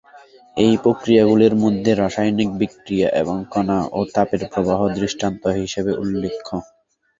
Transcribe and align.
এই 0.57 0.73
প্রক্রিয়াগুলির 0.83 1.53
মধ্যে 1.55 1.91
রাসায়নিক 1.95 2.49
বিক্রিয়া 2.57 3.07
এবং 3.21 3.35
কণা 3.49 3.79
ও 3.91 3.99
তাপের 4.13 4.41
প্রবাহ 4.51 4.79
দৃষ্টান্ত 4.97 5.43
হিসেবে 5.59 5.91
উল্লেখ্য। 5.95 6.49